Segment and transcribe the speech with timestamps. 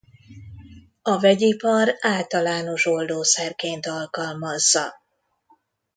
[1.01, 4.93] A vegyipar általános oldószerként alkalmazza.